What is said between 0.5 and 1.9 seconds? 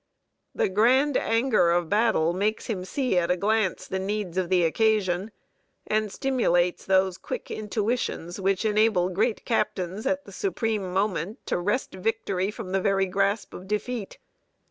The "grand anger of